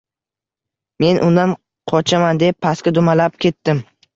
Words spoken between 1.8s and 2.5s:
qochaman,